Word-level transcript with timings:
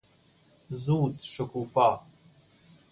زود 0.83 1.19
شکوفا 1.21 1.99